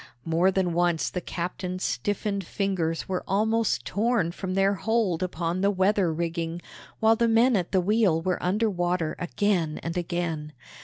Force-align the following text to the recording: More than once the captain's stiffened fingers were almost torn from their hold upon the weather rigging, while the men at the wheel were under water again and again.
More 0.25 0.49
than 0.49 0.73
once 0.73 1.11
the 1.11 1.21
captain's 1.21 1.83
stiffened 1.83 2.43
fingers 2.43 3.07
were 3.07 3.23
almost 3.27 3.85
torn 3.85 4.31
from 4.31 4.55
their 4.55 4.73
hold 4.73 5.21
upon 5.21 5.61
the 5.61 5.69
weather 5.69 6.11
rigging, 6.11 6.59
while 6.99 7.15
the 7.15 7.27
men 7.27 7.55
at 7.55 7.71
the 7.71 7.81
wheel 7.81 8.19
were 8.19 8.41
under 8.41 8.67
water 8.67 9.15
again 9.19 9.79
and 9.83 9.95
again. 9.95 10.53